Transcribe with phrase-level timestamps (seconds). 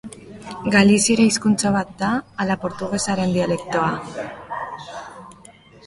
[0.75, 2.09] Galiziera hizkuntza bat da
[2.45, 4.29] ala portugesaren dialektoa?